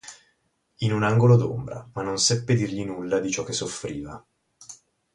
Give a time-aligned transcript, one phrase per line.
[0.77, 4.25] In un angolo d'ombra, ma non seppe dirgli nulla di ciò che soffriva.